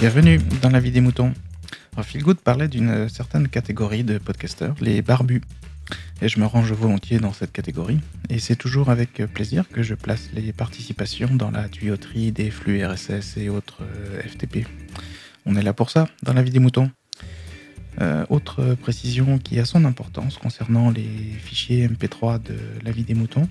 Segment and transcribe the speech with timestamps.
[0.00, 1.34] Bienvenue dans la vie des moutons.
[1.92, 5.42] Alors, Phil Good parlait d'une certaine catégorie de podcasteurs, les barbus.
[6.22, 8.00] Et je me range volontiers dans cette catégorie.
[8.30, 12.82] Et c'est toujours avec plaisir que je place les participations dans la tuyauterie des flux
[12.82, 14.66] RSS et autres euh, FTP.
[15.44, 16.90] On est là pour ça, dans la vie des moutons.
[18.00, 21.10] Euh, autre précision qui a son importance concernant les
[21.44, 22.56] fichiers MP3 de
[22.86, 23.50] la vie des moutons.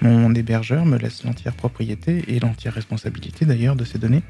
[0.00, 4.22] Mon hébergeur me laisse l'entière propriété et l'entière responsabilité d'ailleurs de ces données.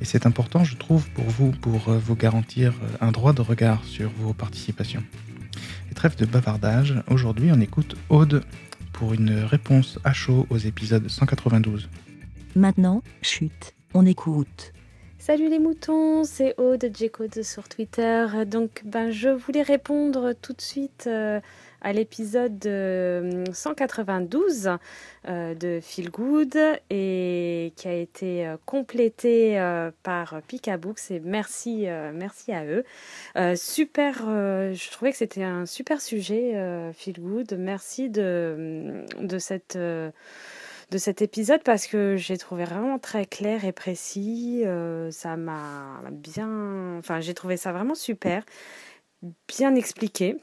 [0.00, 3.84] Et c'est important, je trouve, pour vous, pour euh, vous garantir un droit de regard
[3.84, 5.02] sur vos participations.
[5.90, 8.44] Et trêve de bavardage, aujourd'hui on écoute Aude
[8.92, 11.88] pour une réponse à chaud aux épisodes 192.
[12.54, 14.72] Maintenant, chute, on écoute.
[15.18, 18.26] Salut les moutons, c'est Aude J-Code sur Twitter.
[18.46, 21.40] Donc ben, je voulais répondre tout de suite euh,
[21.82, 22.62] à l'épisode
[23.52, 24.70] 192
[25.28, 26.56] euh, de Feel Good
[26.90, 29.56] et qui a été euh, complété
[30.02, 32.84] par Picabooks et merci, merci à eux.
[33.56, 37.56] super, je trouvais que c'était un super sujet Feel Good.
[37.58, 39.78] Merci de, de cette
[40.90, 44.62] de cet épisode parce que j'ai trouvé vraiment très clair et précis.
[44.64, 46.96] Euh, ça m'a bien.
[46.98, 48.44] Enfin, j'ai trouvé ça vraiment super,
[49.48, 50.36] bien expliqué.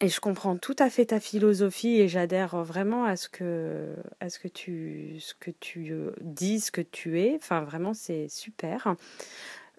[0.00, 4.30] Et je comprends tout à fait ta philosophie et j'adhère vraiment à ce que, à
[4.30, 7.34] ce que tu, ce que tu euh, dis, ce que tu es.
[7.34, 8.94] Enfin, vraiment, c'est super.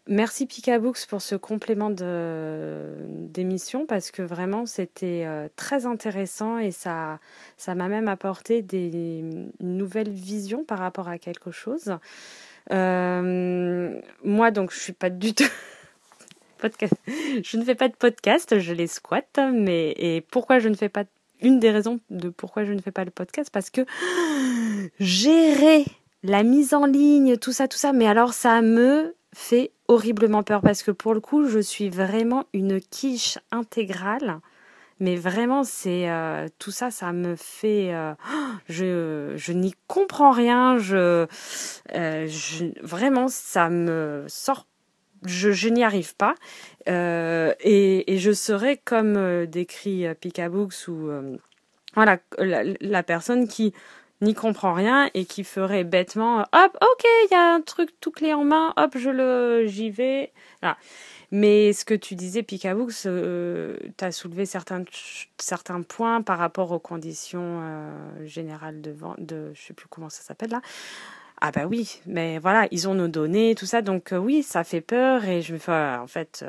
[0.08, 7.20] Merci Picabooks pour ce complément d'émission parce que vraiment c'était euh, très intéressant et ça
[7.58, 9.24] ça m'a même apporté des
[9.60, 11.96] nouvelles visions par rapport à quelque chose.
[12.72, 15.44] Euh, moi donc je suis pas du tout
[17.44, 19.40] Je ne fais pas de podcast, je les squatte.
[19.54, 21.04] Mais et pourquoi je ne fais pas
[21.42, 23.86] une des raisons de pourquoi je ne fais pas le podcast parce que
[25.00, 25.86] gérer
[26.24, 30.62] la mise en ligne, tout ça, tout ça, mais alors ça me fait horriblement peur
[30.62, 34.40] parce que pour le coup, je suis vraiment une quiche intégrale.
[35.02, 37.94] Mais vraiment, c'est euh, tout ça, ça me fait.
[37.94, 38.14] Euh,
[38.70, 40.78] je je n'y comprends rien.
[40.78, 41.26] Je,
[41.96, 44.68] euh, je, vraiment, ça me sort.
[45.26, 46.36] Je, n'y arrive pas.
[46.88, 51.10] Et, et, je serais comme décrit Picabooks ou
[51.96, 53.74] voilà la, personne qui
[54.22, 58.12] n'y comprend rien et qui ferait bêtement hop ok il y a un truc tout
[58.12, 60.32] clé en main hop je le j'y vais.
[61.32, 64.84] Mais ce que tu disais Picabooks euh, tu as soulevé certains
[65.38, 70.10] certains points par rapport aux conditions euh, générales de vente de je sais plus comment
[70.10, 70.62] ça s'appelle là
[71.42, 74.64] ah bah oui mais voilà ils ont nos données tout ça donc euh, oui ça
[74.64, 76.46] fait peur et je me fais en fait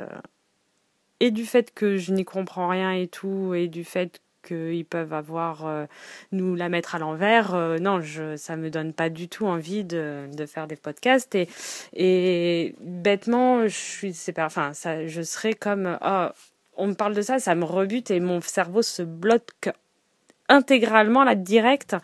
[1.21, 5.13] et du fait que je n'y comprends rien et tout et du fait qu'ils peuvent
[5.13, 5.85] avoir euh,
[6.31, 7.53] nous la mettre à l'envers.
[7.53, 11.35] Euh, non, je, ça me donne pas du tout envie de, de faire des podcasts
[11.35, 11.47] et,
[11.93, 16.27] et bêtement, je suis, c'est pas, enfin, ça, je serais comme, oh,
[16.75, 19.69] on me parle de ça, ça me rebute et mon cerveau se bloque
[20.51, 21.95] intégralement là direct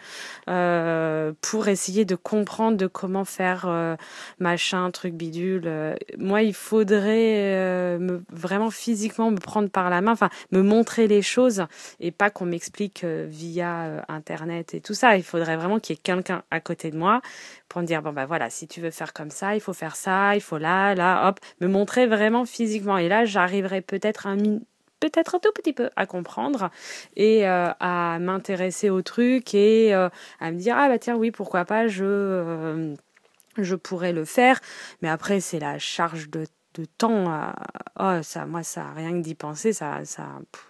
[0.49, 3.95] euh, pour essayer de comprendre de comment faire euh,
[4.39, 5.63] machin truc bidule.
[5.65, 10.61] Euh, moi il faudrait euh, me, vraiment physiquement me prendre par la main enfin me
[10.63, 11.65] montrer les choses
[11.99, 15.17] et pas qu'on m'explique via internet et tout ça.
[15.17, 17.21] Il faudrait vraiment qu'il y ait quelqu'un à côté de moi
[17.67, 19.97] pour me dire bon bah voilà si tu veux faire comme ça il faut faire
[19.97, 21.39] ça il faut là là hop.
[21.59, 22.97] Me montrer vraiment physiquement.
[22.97, 24.37] Et là j'arriverai peut-être un
[24.99, 26.69] peut-être un tout petit peu à comprendre
[27.15, 30.09] et euh, à m'intéresser au truc et euh,
[30.39, 32.95] à me dire ah bah tiens oui pourquoi pas je euh,
[33.57, 34.59] je pourrais le faire.
[35.01, 37.53] Mais après c'est la charge de, de temps
[37.99, 40.27] oh ça moi ça rien que d'y penser ça ça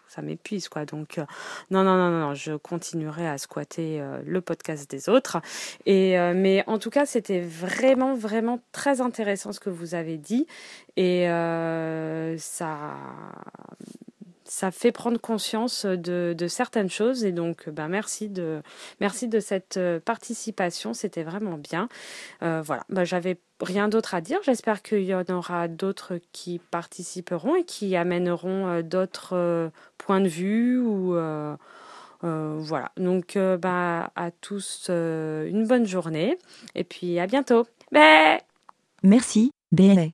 [0.07, 0.85] ça m'épuise quoi.
[0.85, 1.17] Donc
[1.69, 5.41] non, non non non je continuerai à squatter le podcast des autres.
[5.85, 10.47] Et mais en tout cas c'était vraiment vraiment très intéressant ce que vous avez dit.
[10.95, 11.25] Et
[12.37, 12.95] ça
[14.47, 18.61] ça fait prendre conscience de, de, certaines choses et donc ben merci de
[18.99, 20.93] merci de cette euh, participation.
[20.93, 21.89] C'était vraiment bien.
[22.41, 22.83] Euh, voilà.
[22.89, 24.39] Ben, j'avais rien d'autre à dire.
[24.43, 30.27] J'espère qu'il y en aura d'autres qui participeront et qui amèneront euh, d'autres points de
[30.27, 31.13] vue ou
[32.21, 32.91] voilà.
[32.97, 36.37] Donc ben, à tous une bonne journée
[36.75, 37.67] et puis à bientôt.
[37.91, 38.37] Bé
[39.03, 39.51] merci.
[39.71, 40.07] BLA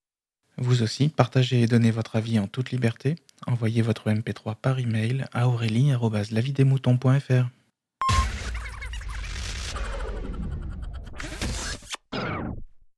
[0.58, 3.16] vous aussi partagez et donnez votre avis en toute liberté
[3.48, 7.46] Envoyez votre MP3 par email à aurélie.lavidemouton.fr.